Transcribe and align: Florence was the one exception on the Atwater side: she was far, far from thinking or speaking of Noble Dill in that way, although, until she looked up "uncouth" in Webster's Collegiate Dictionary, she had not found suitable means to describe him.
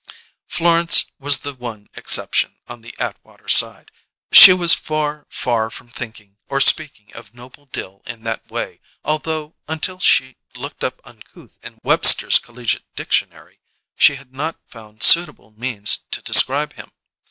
Florence 0.47 1.05
was 1.19 1.41
the 1.41 1.53
one 1.53 1.87
exception 1.95 2.57
on 2.67 2.81
the 2.81 2.95
Atwater 2.97 3.47
side: 3.47 3.91
she 4.31 4.51
was 4.51 4.73
far, 4.73 5.27
far 5.29 5.69
from 5.69 5.87
thinking 5.89 6.39
or 6.49 6.59
speaking 6.59 7.13
of 7.13 7.35
Noble 7.35 7.67
Dill 7.67 8.01
in 8.07 8.23
that 8.23 8.49
way, 8.49 8.81
although, 9.05 9.53
until 9.67 9.99
she 9.99 10.37
looked 10.55 10.83
up 10.83 11.01
"uncouth" 11.03 11.59
in 11.61 11.77
Webster's 11.83 12.39
Collegiate 12.39 12.91
Dictionary, 12.95 13.59
she 13.95 14.15
had 14.15 14.33
not 14.33 14.59
found 14.65 15.03
suitable 15.03 15.51
means 15.51 15.99
to 16.09 16.23
describe 16.23 16.73
him. 16.73 16.89